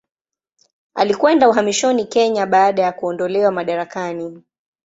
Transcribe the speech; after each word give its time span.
Alikwenda 0.95 1.49
uhamishoni 1.49 2.05
Kenya 2.05 2.45
baada 2.45 2.81
ya 2.81 2.91
kuondolewa 2.91 3.51
madarakani. 3.51 4.43